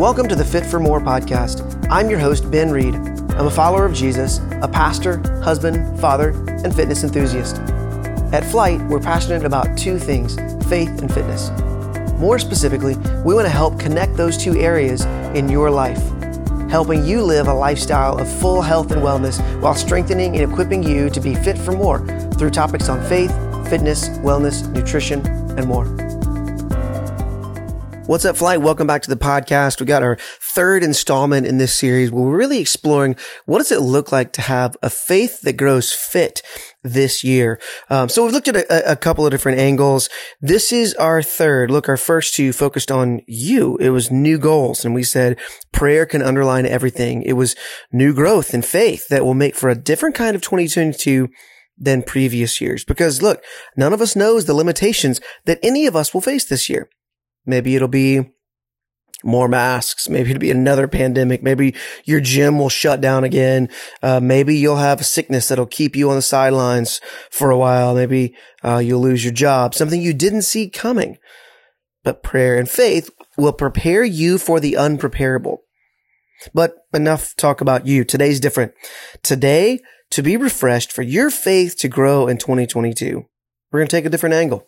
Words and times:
Welcome 0.00 0.28
to 0.28 0.34
the 0.34 0.46
Fit 0.46 0.64
for 0.64 0.80
More 0.80 0.98
podcast. 0.98 1.86
I'm 1.90 2.08
your 2.08 2.18
host, 2.18 2.50
Ben 2.50 2.70
Reed. 2.70 2.94
I'm 2.94 3.48
a 3.48 3.50
follower 3.50 3.84
of 3.84 3.92
Jesus, 3.92 4.38
a 4.62 4.66
pastor, 4.66 5.18
husband, 5.42 6.00
father, 6.00 6.30
and 6.64 6.74
fitness 6.74 7.04
enthusiast. 7.04 7.56
At 8.32 8.42
Flyte, 8.42 8.88
we're 8.88 9.00
passionate 9.00 9.44
about 9.44 9.76
two 9.76 9.98
things 9.98 10.36
faith 10.70 11.02
and 11.02 11.12
fitness. 11.12 11.50
More 12.18 12.38
specifically, 12.38 12.96
we 13.26 13.34
want 13.34 13.44
to 13.44 13.52
help 13.52 13.78
connect 13.78 14.16
those 14.16 14.38
two 14.38 14.58
areas 14.58 15.04
in 15.34 15.50
your 15.50 15.70
life, 15.70 16.00
helping 16.70 17.04
you 17.04 17.20
live 17.20 17.48
a 17.48 17.52
lifestyle 17.52 18.16
of 18.18 18.26
full 18.40 18.62
health 18.62 18.92
and 18.92 19.02
wellness 19.02 19.38
while 19.60 19.74
strengthening 19.74 20.34
and 20.34 20.50
equipping 20.50 20.82
you 20.82 21.10
to 21.10 21.20
be 21.20 21.34
fit 21.34 21.58
for 21.58 21.72
more 21.72 21.98
through 22.38 22.48
topics 22.48 22.88
on 22.88 23.06
faith, 23.06 23.32
fitness, 23.68 24.08
wellness, 24.20 24.66
nutrition, 24.72 25.20
and 25.58 25.66
more. 25.66 25.84
What's 28.10 28.24
up, 28.24 28.34
Flyte? 28.34 28.60
Welcome 28.60 28.88
back 28.88 29.02
to 29.02 29.08
the 29.08 29.14
podcast. 29.14 29.78
We 29.78 29.86
got 29.86 30.02
our 30.02 30.18
third 30.40 30.82
installment 30.82 31.46
in 31.46 31.58
this 31.58 31.72
series 31.72 32.10
where 32.10 32.24
we're 32.24 32.36
really 32.36 32.58
exploring 32.58 33.14
what 33.46 33.58
does 33.58 33.70
it 33.70 33.82
look 33.82 34.10
like 34.10 34.32
to 34.32 34.42
have 34.42 34.76
a 34.82 34.90
faith 34.90 35.42
that 35.42 35.52
grows 35.52 35.92
fit 35.92 36.42
this 36.82 37.22
year. 37.22 37.60
Um, 37.88 38.08
so 38.08 38.24
we've 38.24 38.32
looked 38.32 38.48
at 38.48 38.56
a, 38.56 38.90
a, 38.90 38.96
couple 38.96 39.24
of 39.24 39.30
different 39.30 39.60
angles. 39.60 40.08
This 40.40 40.72
is 40.72 40.92
our 40.94 41.22
third. 41.22 41.70
Look, 41.70 41.88
our 41.88 41.96
first 41.96 42.34
two 42.34 42.52
focused 42.52 42.90
on 42.90 43.20
you. 43.28 43.76
It 43.76 43.90
was 43.90 44.10
new 44.10 44.38
goals. 44.38 44.84
And 44.84 44.92
we 44.92 45.04
said 45.04 45.38
prayer 45.70 46.04
can 46.04 46.20
underline 46.20 46.66
everything. 46.66 47.22
It 47.22 47.34
was 47.34 47.54
new 47.92 48.12
growth 48.12 48.52
and 48.52 48.64
faith 48.64 49.06
that 49.06 49.24
will 49.24 49.34
make 49.34 49.54
for 49.54 49.68
a 49.68 49.76
different 49.76 50.16
kind 50.16 50.34
of 50.34 50.42
2022 50.42 51.28
than 51.78 52.02
previous 52.02 52.60
years. 52.60 52.84
Because 52.84 53.22
look, 53.22 53.40
none 53.76 53.92
of 53.92 54.00
us 54.00 54.16
knows 54.16 54.46
the 54.46 54.54
limitations 54.54 55.20
that 55.44 55.60
any 55.62 55.86
of 55.86 55.94
us 55.94 56.12
will 56.12 56.20
face 56.20 56.44
this 56.44 56.68
year. 56.68 56.88
Maybe 57.46 57.76
it'll 57.76 57.88
be 57.88 58.30
more 59.22 59.48
masks. 59.48 60.08
Maybe 60.08 60.30
it'll 60.30 60.40
be 60.40 60.50
another 60.50 60.88
pandemic. 60.88 61.42
Maybe 61.42 61.74
your 62.04 62.20
gym 62.20 62.58
will 62.58 62.68
shut 62.68 63.00
down 63.00 63.24
again. 63.24 63.68
Uh, 64.02 64.20
maybe 64.20 64.56
you'll 64.56 64.76
have 64.76 65.00
a 65.00 65.04
sickness 65.04 65.48
that'll 65.48 65.66
keep 65.66 65.96
you 65.96 66.10
on 66.10 66.16
the 66.16 66.22
sidelines 66.22 67.00
for 67.30 67.50
a 67.50 67.58
while. 67.58 67.94
Maybe 67.94 68.34
uh, 68.64 68.78
you'll 68.78 69.02
lose 69.02 69.24
your 69.24 69.32
job, 69.32 69.74
something 69.74 70.00
you 70.00 70.14
didn't 70.14 70.42
see 70.42 70.68
coming. 70.68 71.18
But 72.02 72.22
prayer 72.22 72.58
and 72.58 72.68
faith 72.68 73.10
will 73.36 73.52
prepare 73.52 74.04
you 74.04 74.38
for 74.38 74.58
the 74.58 74.74
unpreparable. 74.74 75.58
But 76.54 76.76
enough 76.94 77.36
talk 77.36 77.60
about 77.60 77.86
you. 77.86 78.04
Today's 78.04 78.40
different. 78.40 78.72
Today, 79.22 79.80
to 80.10 80.22
be 80.22 80.36
refreshed 80.36 80.92
for 80.92 81.02
your 81.02 81.30
faith 81.30 81.76
to 81.78 81.88
grow 81.88 82.26
in 82.26 82.38
2022, 82.38 83.26
we're 83.70 83.78
going 83.78 83.88
to 83.88 83.96
take 83.96 84.06
a 84.06 84.10
different 84.10 84.34
angle. 84.34 84.66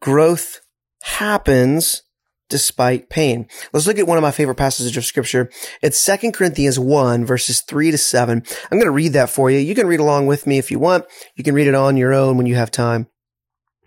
Growth 0.00 0.60
happens 1.06 2.02
despite 2.48 3.08
pain. 3.08 3.48
Let's 3.72 3.86
look 3.86 3.98
at 3.98 4.06
one 4.06 4.18
of 4.18 4.22
my 4.22 4.30
favorite 4.30 4.56
passages 4.56 4.96
of 4.96 5.04
scripture. 5.04 5.50
It's 5.82 5.98
Second 5.98 6.32
Corinthians 6.32 6.78
1 6.78 7.24
verses 7.24 7.60
3 7.60 7.92
to 7.92 7.98
7. 7.98 8.42
I'm 8.70 8.78
going 8.78 8.84
to 8.84 8.90
read 8.90 9.12
that 9.14 9.30
for 9.30 9.50
you. 9.50 9.58
You 9.58 9.74
can 9.74 9.86
read 9.86 10.00
along 10.00 10.26
with 10.26 10.46
me 10.46 10.58
if 10.58 10.70
you 10.70 10.78
want. 10.78 11.04
You 11.36 11.44
can 11.44 11.54
read 11.54 11.68
it 11.68 11.74
on 11.74 11.96
your 11.96 12.12
own 12.12 12.36
when 12.36 12.46
you 12.46 12.56
have 12.56 12.70
time. 12.70 13.06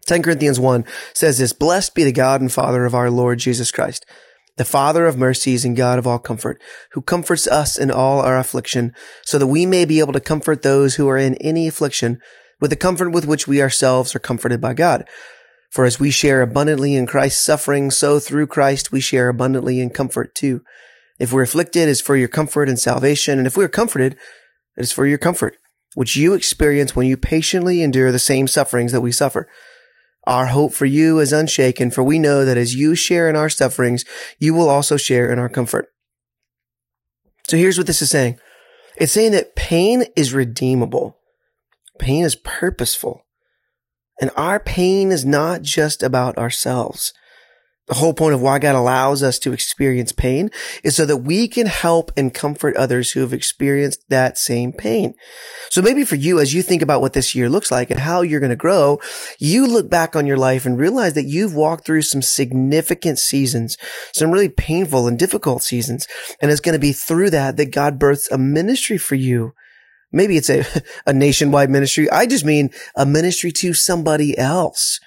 2 0.08 0.22
Corinthians 0.22 0.60
1 0.60 0.86
says 1.14 1.38
this, 1.38 1.54
Blessed 1.54 1.94
be 1.94 2.04
the 2.04 2.12
God 2.12 2.42
and 2.42 2.52
Father 2.52 2.86
of 2.86 2.96
our 2.96 3.12
Lord 3.12 3.40
Jesus 3.40 3.70
Christ, 3.70 4.06
the 4.58 4.66
Father 4.66 5.06
of 5.06 5.18
mercies 5.18 5.64
and 5.64 5.76
God 5.76 6.00
of 6.00 6.08
all 6.08 6.20
comfort, 6.20 6.62
who 6.94 7.02
comforts 7.02 7.48
us 7.48 7.78
in 7.78 7.92
all 7.92 8.22
our 8.22 8.38
affliction, 8.38 8.94
so 9.24 9.38
that 9.38 9.48
we 9.48 9.66
may 9.66 9.86
be 9.86 10.00
able 10.00 10.14
to 10.14 10.20
comfort 10.20 10.64
those 10.64 10.96
who 10.96 11.08
are 11.08 11.18
in 11.18 11.36
any 11.36 11.68
affliction 11.68 12.20
with 12.60 12.72
the 12.72 12.76
comfort 12.76 13.12
with 13.12 13.26
which 13.26 13.48
we 13.48 13.62
ourselves 13.62 14.16
are 14.16 14.20
comforted 14.20 14.60
by 14.60 14.74
God. 14.74 15.08
For 15.70 15.86
as 15.86 16.00
we 16.00 16.10
share 16.10 16.42
abundantly 16.42 16.96
in 16.96 17.06
Christ's 17.06 17.44
suffering, 17.44 17.92
so 17.92 18.20
through 18.20 18.48
Christ 18.48 18.92
we 18.92 19.00
share 19.00 19.30
abundantly 19.30 19.80
in 19.80 19.92
comfort 19.92 20.34
too. 20.34 20.62
If 21.20 21.32
we're 21.32 21.44
afflicted, 21.44 21.88
it's 21.88 22.02
for 22.02 22.16
your 22.16 22.28
comfort 22.28 22.70
and 22.70 22.80
salvation. 22.80 23.38
And 23.38 23.46
if 23.46 23.56
we're 23.56 23.68
comforted, 23.68 24.14
it 24.78 24.82
is 24.82 24.92
for 24.92 25.06
your 25.06 25.18
comfort, 25.18 25.58
which 25.94 26.16
you 26.16 26.34
experience 26.34 26.96
when 26.96 27.08
you 27.08 27.18
patiently 27.18 27.84
endure 27.84 28.12
the 28.12 28.20
same 28.20 28.48
sufferings 28.48 28.92
that 28.94 29.02
we 29.02 29.12
suffer. 29.12 29.48
Our 30.26 30.48
hope 30.48 30.74
for 30.74 30.86
you 30.86 31.20
is 31.20 31.34
unshaken, 31.34 31.92
for 31.92 32.04
we 32.04 32.20
know 32.20 32.46
that 32.46 32.58
as 32.58 32.76
you 32.76 32.96
share 32.96 33.30
in 33.30 33.36
our 33.36 33.50
sufferings, 33.50 34.06
you 34.40 34.54
will 34.54 34.70
also 34.70 34.98
share 34.98 35.32
in 35.32 35.40
our 35.40 35.50
comfort. 35.50 35.88
So 37.48 37.58
here's 37.58 37.78
what 37.78 37.88
this 37.88 38.02
is 38.02 38.10
saying. 38.10 38.40
It's 38.98 39.12
saying 39.12 39.32
that 39.32 39.56
pain 39.56 40.06
is 40.16 40.34
redeemable. 40.34 41.18
Pain 42.00 42.24
is 42.24 42.36
purposeful. 42.36 43.26
And 44.20 44.32
our 44.36 44.60
pain 44.60 45.12
is 45.12 45.26
not 45.26 45.62
just 45.62 46.04
about 46.04 46.38
ourselves. 46.38 47.14
The 47.90 47.96
whole 47.96 48.14
point 48.14 48.36
of 48.36 48.42
why 48.42 48.60
God 48.60 48.76
allows 48.76 49.24
us 49.24 49.40
to 49.40 49.52
experience 49.52 50.12
pain 50.12 50.52
is 50.84 50.96
so 50.96 51.08
that 51.08 51.18
we 51.18 51.48
can 51.48 51.66
help 51.66 52.12
and 52.16 52.32
comfort 52.32 52.78
others 52.78 53.12
who 53.12 53.22
have 53.22 53.34
experienced 53.34 54.08
that 54.10 54.38
same 54.38 54.72
pain. 54.72 55.16
So 55.72 55.82
maybe 55.82 56.06
for 56.06 56.14
you, 56.14 56.40
as 56.40 56.54
you 56.54 56.62
think 56.62 56.84
about 56.84 57.02
what 57.02 57.14
this 57.14 57.34
year 57.34 57.50
looks 57.50 57.72
like 57.72 57.90
and 57.90 58.00
how 58.00 58.22
you're 58.22 58.40
going 58.40 58.52
to 58.52 58.56
grow, 58.56 59.00
you 59.40 59.66
look 59.66 59.90
back 59.90 60.16
on 60.16 60.28
your 60.28 60.38
life 60.38 60.68
and 60.68 60.78
realize 60.78 61.14
that 61.16 61.26
you've 61.26 61.56
walked 61.56 61.84
through 61.84 62.04
some 62.04 62.22
significant 62.22 63.18
seasons, 63.18 63.76
some 64.14 64.30
really 64.30 64.50
painful 64.50 65.08
and 65.08 65.18
difficult 65.18 65.64
seasons. 65.64 66.08
And 66.40 66.52
it's 66.52 66.62
going 66.62 66.74
to 66.74 66.80
be 66.80 66.94
through 66.94 67.32
that 67.32 67.58
that 67.58 67.72
God 67.72 67.98
births 67.98 68.30
a 68.30 68.38
ministry 68.38 69.00
for 69.00 69.16
you 69.16 69.56
Maybe 70.12 70.38
it's 70.38 70.50
a, 70.50 70.66
a 71.06 71.14
nationwide 71.14 71.70
ministry. 71.70 72.10
I 72.10 72.26
just 72.26 72.46
mean 72.46 72.72
a 72.96 73.06
ministry 73.06 73.52
to 73.54 73.74
somebody 73.74 74.38
else. 74.38 75.00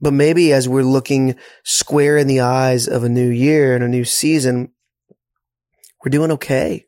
But 0.00 0.14
maybe 0.14 0.52
as 0.52 0.68
we're 0.68 0.82
looking 0.82 1.36
square 1.62 2.16
in 2.16 2.26
the 2.26 2.40
eyes 2.40 2.88
of 2.88 3.04
a 3.04 3.08
new 3.08 3.28
year 3.28 3.74
and 3.74 3.84
a 3.84 3.88
new 3.88 4.04
season, 4.04 4.72
we're 6.02 6.10
doing 6.10 6.30
okay. 6.32 6.86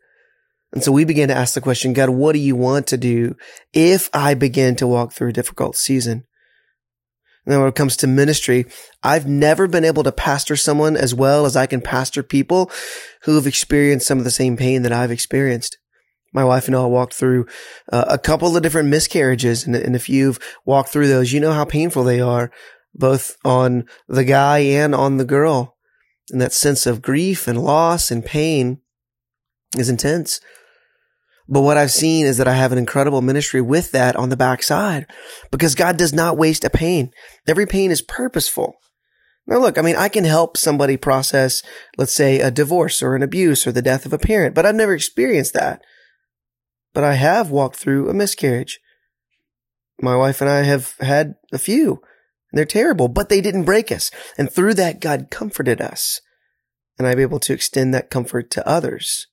And 0.72 0.82
so 0.82 0.91
we 0.91 1.05
begin 1.05 1.28
to 1.28 1.37
ask 1.37 1.53
the 1.53 1.61
question, 1.61 1.93
God, 1.93 2.09
what 2.09 2.32
do 2.32 2.38
you 2.38 2.56
want 2.56 2.87
to 2.88 2.97
do 2.97 3.37
if 3.75 4.09
I 4.15 4.32
begin 4.32 4.75
to 4.77 4.87
walk 4.87 5.12
through 5.12 5.28
a 5.28 5.34
difficult 5.34 5.77
season? 5.77 6.25
Now, 7.44 7.59
when 7.59 7.69
it 7.69 7.75
comes 7.75 7.97
to 7.99 8.06
ministry, 8.06 8.66
I've 9.03 9.27
never 9.27 9.66
been 9.66 9.84
able 9.84 10.05
to 10.05 10.12
pastor 10.12 10.56
someone 10.56 10.97
as 10.97 11.15
well 11.15 11.44
as 11.44 11.56
I 11.56 11.66
can 11.66 11.81
pastor 11.81 12.22
people 12.22 12.71
who 13.25 13.34
have 13.34 13.47
experienced 13.49 14.06
some 14.06 14.19
of 14.19 14.25
the 14.25 14.31
same 14.31 14.56
pain 14.56 14.82
that 14.82 14.93
I've 14.93 15.11
experienced 15.11 15.77
my 16.32 16.44
wife 16.44 16.66
and 16.66 16.76
I 16.76 16.84
walked 16.87 17.15
through 17.15 17.47
uh, 17.93 18.04
a 18.09 18.19
couple 18.19 18.56
of 18.56 18.62
different 18.62 18.88
miscarriages. 18.88 19.66
And, 19.66 19.76
and 19.76 19.94
if 19.94 20.09
you've 20.09 20.38
walked 20.65 20.91
through 20.91 21.09
those, 21.09 21.32
you 21.32 21.41
know 21.41 21.53
how 21.53 21.65
painful 21.65 22.04
they 22.04 22.20
are, 22.20 22.50
both 22.94 23.37
on 23.44 23.84
the 24.09 24.25
guy 24.25 24.59
and 24.59 24.94
on 24.94 25.19
the 25.19 25.25
girl. 25.25 25.76
And 26.31 26.41
that 26.41 26.53
sense 26.53 26.87
of 26.87 27.03
grief 27.03 27.47
and 27.47 27.62
loss 27.62 28.10
and 28.10 28.25
pain 28.25 28.81
is 29.76 29.88
intense. 29.88 30.41
But 31.48 31.62
what 31.62 31.76
I've 31.76 31.91
seen 31.91 32.25
is 32.25 32.38
that 32.38 32.49
I 32.49 32.54
have 32.54 32.72
an 32.72 32.78
incredible 32.78 33.20
ministry 33.20 33.60
with 33.60 33.93
that 33.93 34.16
on 34.16 34.31
the 34.31 34.37
backside 34.37 35.06
because 35.50 35.75
God 35.75 35.99
does 35.99 36.12
not 36.12 36.38
waste 36.38 36.64
a 36.64 36.70
pain. 36.70 37.10
Every 37.47 37.66
pain 37.66 37.91
is 37.91 38.00
purposeful. 38.00 38.76
Now, 39.47 39.59
look, 39.59 39.76
I 39.76 39.82
mean, 39.82 39.97
I 39.97 40.09
can 40.09 40.25
help 40.25 40.56
somebody 40.56 40.97
process, 40.97 41.62
let's 41.99 42.14
say, 42.14 42.38
a 42.38 42.50
divorce 42.50 43.03
or 43.03 43.16
an 43.16 43.22
abuse 43.22 43.66
or 43.66 43.72
the 43.72 43.82
death 43.82 44.06
of 44.06 44.12
a 44.12 44.19
parent, 44.19 44.54
but 44.54 44.64
I've 44.64 44.76
never 44.76 44.94
experienced 44.94 45.53
that 45.54 45.82
but 46.95 47.05
I 47.05 47.15
have 47.15 47.51
walked 47.51 47.77
through 47.77 48.09
a 48.09 48.15
miscarriage. 48.15 48.81
My 50.01 50.17
wife 50.17 50.41
and 50.41 50.51
I 50.51 50.63
have 50.63 50.95
had 51.01 51.35
a 51.53 51.59
few. 51.59 52.03
They're 52.53 52.65
terrible, 52.65 53.09
but 53.09 53.29
they 53.29 53.41
didn't 53.41 53.65
break 53.65 53.91
us. 53.91 54.11
And 54.37 54.51
through 54.51 54.75
that, 54.75 55.01
God 55.01 55.29
comforted 55.31 55.81
us. 55.81 56.21
And 56.99 57.07
I'm 57.07 57.19
able 57.19 57.41
to 57.41 57.53
extend 57.53 57.95
that 57.95 58.11
comfort 58.11 58.51
to 58.53 58.69
others. 58.69 59.27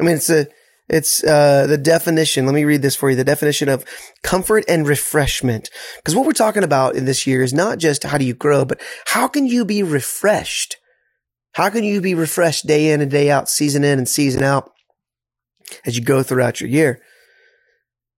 I 0.00 0.04
mean, 0.04 0.16
it's 0.16 0.30
a, 0.30 0.48
it's, 0.88 1.22
uh, 1.22 1.66
the 1.68 1.78
definition. 1.78 2.44
Let 2.44 2.54
me 2.54 2.64
read 2.64 2.82
this 2.82 2.96
for 2.96 3.08
you. 3.08 3.16
The 3.16 3.24
definition 3.24 3.68
of 3.68 3.84
comfort 4.24 4.64
and 4.68 4.86
refreshment. 4.86 5.70
Because 5.96 6.16
what 6.16 6.26
we're 6.26 6.32
talking 6.32 6.64
about 6.64 6.96
in 6.96 7.04
this 7.04 7.26
year 7.26 7.42
is 7.42 7.54
not 7.54 7.78
just 7.78 8.02
how 8.02 8.18
do 8.18 8.24
you 8.24 8.34
grow, 8.34 8.64
but 8.64 8.80
how 9.06 9.28
can 9.28 9.46
you 9.46 9.64
be 9.64 9.82
refreshed? 9.82 10.76
How 11.52 11.70
can 11.70 11.84
you 11.84 12.00
be 12.00 12.14
refreshed 12.14 12.66
day 12.66 12.90
in 12.90 13.00
and 13.00 13.10
day 13.10 13.30
out, 13.30 13.48
season 13.48 13.84
in 13.84 13.98
and 13.98 14.08
season 14.08 14.42
out? 14.42 14.72
As 15.84 15.96
you 15.96 16.04
go 16.04 16.22
throughout 16.22 16.60
your 16.60 16.70
year. 16.70 17.00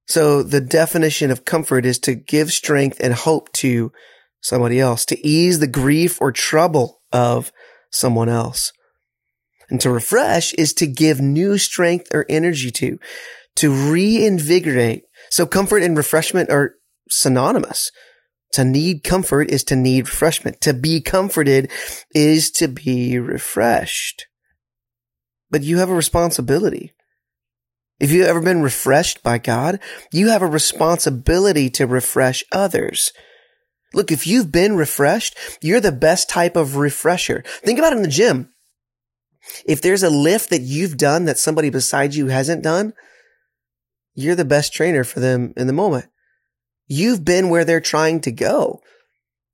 So 0.07 0.43
the 0.43 0.61
definition 0.61 1.31
of 1.31 1.45
comfort 1.45 1.87
is 1.87 1.99
to 2.01 2.15
give 2.15 2.53
strength 2.53 3.01
and 3.01 3.15
hope 3.15 3.51
to 3.55 3.93
somebody 4.41 4.79
else, 4.79 5.07
to 5.07 5.27
ease 5.27 5.59
the 5.59 5.67
grief 5.67 6.21
or 6.21 6.31
trouble 6.31 7.01
of 7.13 7.53
someone 7.91 8.29
else. 8.29 8.73
And 9.71 9.81
to 9.81 9.91
refresh 9.91 10.53
is 10.55 10.75
to 10.75 10.87
give 10.87 11.21
new 11.21 11.57
strength 11.57 12.09
or 12.13 12.27
energy 12.29 12.71
to, 12.73 12.99
to 13.57 13.73
reinvigorate. 13.73 15.05
So 15.31 15.47
comfort 15.47 15.83
and 15.83 15.97
refreshment 15.97 16.51
are 16.51 16.75
synonymous. 17.09 17.91
To 18.53 18.65
need 18.65 19.03
comfort 19.03 19.51
is 19.51 19.65
to 19.65 19.77
need 19.77 20.07
refreshment. 20.07 20.61
To 20.61 20.75
be 20.75 21.01
comforted 21.01 21.71
is 22.15 22.51
to 22.53 22.69
be 22.69 23.19
refreshed. 23.19 24.27
But 25.51 25.63
you 25.63 25.79
have 25.79 25.91
a 25.91 25.95
responsibility. 25.95 26.93
If 28.05 28.13
you've 28.13 28.27
ever 28.27 28.43
been 28.43 28.61
refreshed 28.61 29.23
by 29.23 29.39
God, 29.39 29.81
you 30.13 30.29
have 30.29 30.43
a 30.43 30.47
responsibility 30.47 31.71
to 31.71 31.87
refresh 31.87 32.45
others. 32.53 33.15
Look, 33.95 34.13
if 34.13 34.27
you've 34.27 34.53
been 34.53 34.77
refreshed, 34.77 35.39
you're 35.63 35.81
the 35.81 35.91
best 35.91 36.29
type 36.29 36.55
of 36.55 36.77
refresher. 36.77 37.43
Think 37.63 37.79
about 37.79 37.95
it 37.95 37.97
in 37.97 38.03
the 38.03 38.09
gym. 38.09 38.53
If 39.65 39.81
there's 39.81 40.03
a 40.03 40.11
lift 40.11 40.51
that 40.51 40.61
you've 40.61 40.99
done 40.99 41.25
that 41.25 41.39
somebody 41.39 41.71
beside 41.71 42.15
you 42.15 42.27
hasn't 42.27 42.63
done, 42.63 42.93
you're 44.15 44.35
the 44.35 44.45
best 44.45 44.75
trainer 44.75 45.03
for 45.03 45.21
them 45.21 45.55
in 45.57 45.67
the 45.67 45.73
moment. 45.73 46.05
You've 46.87 47.25
been 47.25 47.49
where 47.49 47.65
they're 47.65 47.81
trying 47.81 48.21
to 48.21 48.33
go. 48.33 48.83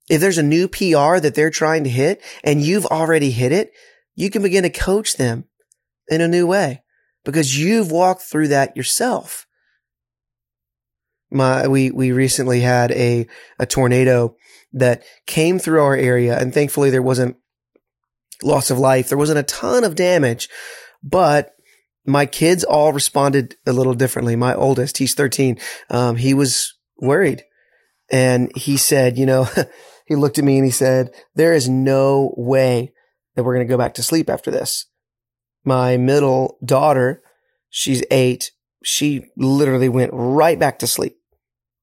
If 0.09 0.19
there's 0.19 0.37
a 0.37 0.43
new 0.43 0.67
PR 0.67 1.19
that 1.19 1.35
they're 1.35 1.51
trying 1.51 1.85
to 1.85 1.89
hit 1.89 2.21
and 2.43 2.61
you've 2.61 2.85
already 2.85 3.31
hit 3.31 3.53
it, 3.53 3.71
you 4.13 4.29
can 4.29 4.41
begin 4.41 4.63
to 4.63 4.69
coach 4.69 5.15
them 5.15 5.45
in 6.09 6.19
a 6.19 6.27
new 6.27 6.45
way 6.45 6.81
because 7.23 7.57
you've 7.57 7.91
walked 7.91 8.21
through 8.21 8.49
that 8.49 8.75
yourself. 8.75 9.47
My, 11.29 11.67
we, 11.67 11.91
we 11.91 12.11
recently 12.11 12.61
had 12.61 12.91
a, 12.91 13.27
a 13.57 13.65
tornado 13.65 14.35
that 14.73 15.03
came 15.25 15.59
through 15.59 15.81
our 15.81 15.95
area 15.95 16.37
and 16.37 16.53
thankfully 16.53 16.89
there 16.89 17.01
wasn't 17.01 17.37
loss 18.43 18.69
of 18.69 18.79
life. 18.79 19.09
There 19.09 19.17
wasn't 19.17 19.39
a 19.39 19.43
ton 19.43 19.83
of 19.83 19.95
damage, 19.95 20.49
but 21.03 21.51
my 22.05 22.25
kids 22.25 22.63
all 22.63 22.91
responded 22.91 23.55
a 23.65 23.73
little 23.73 23.93
differently. 23.93 24.35
My 24.35 24.53
oldest, 24.53 24.97
he's 24.97 25.13
13. 25.13 25.59
Um, 25.89 26.15
he 26.15 26.33
was 26.33 26.73
worried 26.97 27.43
and 28.11 28.51
he 28.55 28.77
said, 28.77 29.17
you 29.17 29.25
know, 29.25 29.47
he 30.05 30.15
looked 30.15 30.37
at 30.37 30.43
me 30.43 30.57
and 30.57 30.65
he 30.65 30.71
said, 30.71 31.13
there 31.35 31.53
is 31.53 31.69
no 31.69 32.33
way 32.35 32.93
that 33.35 33.43
we're 33.43 33.55
going 33.55 33.67
to 33.67 33.71
go 33.71 33.77
back 33.77 33.93
to 33.95 34.03
sleep 34.03 34.29
after 34.29 34.51
this. 34.51 34.87
My 35.63 35.97
middle 35.97 36.57
daughter, 36.63 37.21
she's 37.69 38.03
eight. 38.11 38.51
She 38.83 39.25
literally 39.37 39.89
went 39.89 40.11
right 40.13 40.57
back 40.57 40.79
to 40.79 40.87
sleep. 40.87 41.17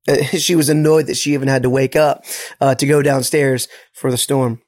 she 0.38 0.56
was 0.56 0.68
annoyed 0.68 1.06
that 1.06 1.16
she 1.16 1.34
even 1.34 1.48
had 1.48 1.62
to 1.62 1.70
wake 1.70 1.96
up 1.96 2.24
uh, 2.60 2.74
to 2.74 2.86
go 2.86 3.02
downstairs 3.02 3.68
for 3.92 4.10
the 4.10 4.16
storm. 4.16 4.60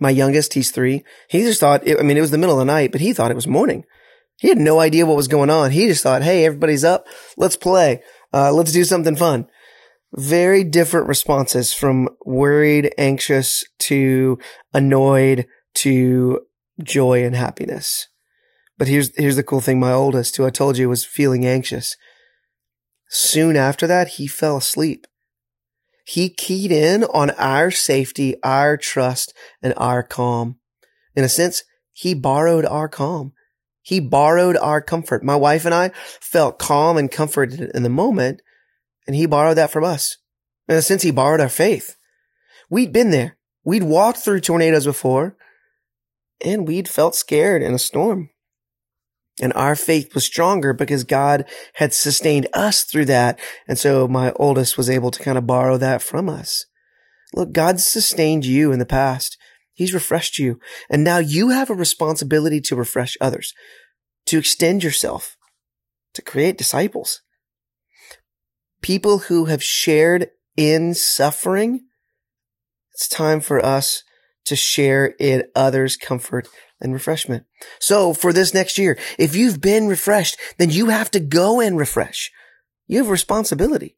My 0.00 0.10
youngest, 0.10 0.54
he's 0.54 0.70
three. 0.70 1.04
He 1.28 1.40
just 1.40 1.60
thought, 1.60 1.86
it, 1.86 1.98
I 1.98 2.02
mean, 2.02 2.16
it 2.16 2.22
was 2.22 2.30
the 2.30 2.38
middle 2.38 2.58
of 2.58 2.66
the 2.66 2.72
night, 2.72 2.92
but 2.92 3.00
he 3.00 3.12
thought 3.12 3.30
it 3.30 3.36
was 3.36 3.46
morning. 3.46 3.84
He 4.38 4.48
had 4.48 4.58
no 4.58 4.80
idea 4.80 5.06
what 5.06 5.16
was 5.16 5.28
going 5.28 5.50
on. 5.50 5.70
He 5.70 5.86
just 5.86 6.02
thought, 6.02 6.22
hey, 6.22 6.44
everybody's 6.44 6.84
up. 6.84 7.06
Let's 7.36 7.56
play. 7.56 8.02
Uh, 8.32 8.52
let's 8.52 8.72
do 8.72 8.84
something 8.84 9.16
fun. 9.16 9.46
Very 10.14 10.64
different 10.64 11.08
responses 11.08 11.72
from 11.72 12.08
worried, 12.24 12.92
anxious 12.98 13.64
to 13.80 14.38
annoyed 14.72 15.46
to 15.74 16.40
joy 16.82 17.24
and 17.24 17.34
happiness. 17.34 18.08
But 18.78 18.88
here's, 18.88 19.16
here's 19.16 19.36
the 19.36 19.42
cool 19.42 19.60
thing. 19.60 19.80
My 19.80 19.92
oldest, 19.92 20.36
who 20.36 20.46
I 20.46 20.50
told 20.50 20.78
you 20.78 20.88
was 20.88 21.04
feeling 21.04 21.46
anxious. 21.46 21.96
Soon 23.08 23.56
after 23.56 23.86
that, 23.86 24.08
he 24.08 24.26
fell 24.26 24.56
asleep. 24.56 25.06
He 26.04 26.30
keyed 26.30 26.72
in 26.72 27.04
on 27.04 27.30
our 27.32 27.70
safety, 27.70 28.36
our 28.42 28.76
trust, 28.76 29.34
and 29.62 29.74
our 29.76 30.02
calm. 30.02 30.58
In 31.14 31.24
a 31.24 31.28
sense, 31.28 31.62
he 31.92 32.14
borrowed 32.14 32.64
our 32.64 32.88
calm. 32.88 33.32
He 33.82 34.00
borrowed 34.00 34.56
our 34.56 34.80
comfort. 34.80 35.22
My 35.22 35.36
wife 35.36 35.64
and 35.64 35.74
I 35.74 35.90
felt 36.20 36.58
calm 36.58 36.96
and 36.96 37.10
comforted 37.10 37.70
in 37.74 37.82
the 37.82 37.88
moment, 37.88 38.40
and 39.06 39.14
he 39.14 39.26
borrowed 39.26 39.58
that 39.58 39.70
from 39.70 39.84
us. 39.84 40.16
In 40.68 40.76
a 40.76 40.82
sense, 40.82 41.02
he 41.02 41.10
borrowed 41.10 41.40
our 41.40 41.48
faith. 41.48 41.96
We'd 42.70 42.92
been 42.92 43.10
there. 43.10 43.36
We'd 43.64 43.82
walked 43.82 44.18
through 44.18 44.40
tornadoes 44.40 44.86
before, 44.86 45.36
and 46.44 46.66
we'd 46.66 46.88
felt 46.88 47.14
scared 47.14 47.62
in 47.62 47.74
a 47.74 47.78
storm. 47.78 48.30
And 49.40 49.52
our 49.54 49.74
faith 49.74 50.14
was 50.14 50.24
stronger 50.24 50.72
because 50.72 51.04
God 51.04 51.46
had 51.74 51.94
sustained 51.94 52.48
us 52.52 52.84
through 52.84 53.06
that. 53.06 53.40
And 53.66 53.78
so 53.78 54.06
my 54.06 54.32
oldest 54.36 54.76
was 54.76 54.90
able 54.90 55.10
to 55.10 55.22
kind 55.22 55.38
of 55.38 55.46
borrow 55.46 55.78
that 55.78 56.02
from 56.02 56.28
us. 56.28 56.66
Look, 57.34 57.52
God's 57.52 57.84
sustained 57.84 58.44
you 58.44 58.72
in 58.72 58.78
the 58.78 58.86
past. 58.86 59.38
He's 59.72 59.94
refreshed 59.94 60.38
you. 60.38 60.60
And 60.90 61.02
now 61.02 61.18
you 61.18 61.48
have 61.48 61.70
a 61.70 61.74
responsibility 61.74 62.60
to 62.62 62.76
refresh 62.76 63.16
others, 63.20 63.54
to 64.26 64.38
extend 64.38 64.84
yourself, 64.84 65.36
to 66.12 66.20
create 66.20 66.58
disciples. 66.58 67.22
People 68.82 69.18
who 69.18 69.46
have 69.46 69.62
shared 69.62 70.28
in 70.56 70.92
suffering. 70.92 71.80
It's 72.92 73.08
time 73.08 73.40
for 73.40 73.64
us 73.64 74.02
to 74.44 74.56
share 74.56 75.14
in 75.18 75.44
others' 75.54 75.96
comfort 75.96 76.48
and 76.80 76.92
refreshment. 76.92 77.44
So 77.78 78.12
for 78.12 78.32
this 78.32 78.52
next 78.52 78.76
year, 78.78 78.98
if 79.18 79.36
you've 79.36 79.60
been 79.60 79.86
refreshed, 79.86 80.36
then 80.58 80.70
you 80.70 80.88
have 80.88 81.10
to 81.12 81.20
go 81.20 81.60
and 81.60 81.78
refresh. 81.78 82.30
You 82.86 82.98
have 82.98 83.08
responsibility. 83.08 83.96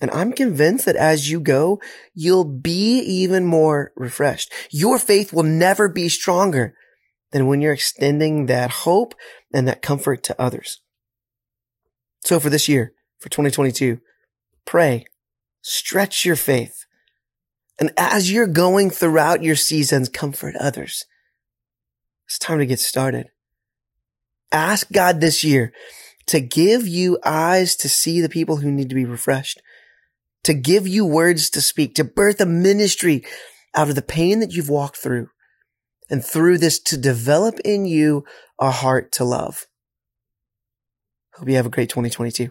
And 0.00 0.10
I'm 0.12 0.32
convinced 0.32 0.86
that 0.86 0.96
as 0.96 1.28
you 1.28 1.40
go, 1.40 1.80
you'll 2.14 2.44
be 2.44 3.00
even 3.00 3.44
more 3.44 3.92
refreshed. 3.96 4.52
Your 4.70 4.98
faith 4.98 5.32
will 5.32 5.42
never 5.42 5.88
be 5.88 6.08
stronger 6.08 6.74
than 7.32 7.46
when 7.46 7.60
you're 7.60 7.72
extending 7.72 8.46
that 8.46 8.70
hope 8.70 9.14
and 9.52 9.66
that 9.66 9.82
comfort 9.82 10.22
to 10.24 10.40
others. 10.40 10.80
So 12.24 12.38
for 12.38 12.48
this 12.48 12.68
year, 12.68 12.92
for 13.18 13.28
2022, 13.28 14.00
pray, 14.64 15.04
stretch 15.62 16.24
your 16.24 16.36
faith. 16.36 16.84
And 17.78 17.92
as 17.96 18.30
you're 18.30 18.46
going 18.46 18.90
throughout 18.90 19.42
your 19.42 19.56
seasons, 19.56 20.08
comfort 20.08 20.56
others. 20.56 21.04
It's 22.26 22.38
time 22.38 22.58
to 22.58 22.66
get 22.66 22.80
started. 22.80 23.28
Ask 24.50 24.90
God 24.92 25.20
this 25.20 25.44
year 25.44 25.72
to 26.26 26.40
give 26.40 26.86
you 26.86 27.18
eyes 27.24 27.74
to 27.76 27.88
see 27.88 28.20
the 28.20 28.28
people 28.28 28.56
who 28.56 28.70
need 28.70 28.88
to 28.88 28.94
be 28.94 29.04
refreshed, 29.04 29.62
to 30.44 30.52
give 30.54 30.86
you 30.86 31.06
words 31.06 31.48
to 31.50 31.60
speak, 31.60 31.94
to 31.94 32.04
birth 32.04 32.40
a 32.40 32.46
ministry 32.46 33.24
out 33.74 33.88
of 33.88 33.94
the 33.94 34.02
pain 34.02 34.40
that 34.40 34.52
you've 34.52 34.68
walked 34.68 34.96
through, 34.96 35.28
and 36.10 36.24
through 36.24 36.58
this 36.58 36.78
to 36.80 36.96
develop 36.96 37.58
in 37.64 37.86
you 37.86 38.24
a 38.58 38.70
heart 38.70 39.12
to 39.12 39.24
love. 39.24 39.66
Hope 41.34 41.48
you 41.48 41.56
have 41.56 41.66
a 41.66 41.70
great 41.70 41.88
2022. 41.88 42.50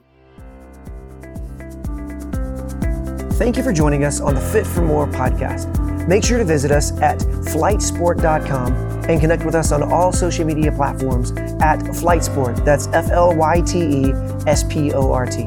Thank 3.38 3.56
you 3.56 3.62
for 3.62 3.72
joining 3.72 4.04
us 4.04 4.20
on 4.20 4.34
the 4.34 4.42
Fit 4.42 4.66
for 4.66 4.82
More 4.82 5.06
podcast. 5.06 5.68
Make 6.08 6.24
sure 6.24 6.40
to 6.40 6.44
visit 6.44 6.72
us 6.72 6.92
at 7.02 7.20
flytesport.com 7.20 8.74
and 9.08 9.22
connect 9.22 9.46
with 9.46 9.54
us 9.54 9.72
on 9.72 9.84
all 9.84 10.12
social 10.12 10.44
media 10.44 10.72
platforms 10.72 11.34
at 11.62 11.80
flytesport. 11.82 12.66
That's 12.66 12.88
F 12.88 13.12
L 13.12 13.36
Y 13.36 13.62
T 13.62 14.08
E 14.08 14.14
S 14.48 14.64
P 14.64 14.92
O 14.92 15.12
R 15.12 15.28
T. 15.28 15.44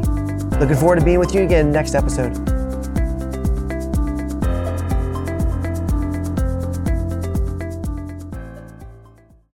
Looking 0.60 0.76
forward 0.76 1.00
to 1.00 1.04
being 1.04 1.18
with 1.18 1.34
you 1.34 1.42
again 1.42 1.72
next 1.72 1.96
episode. 1.96 2.59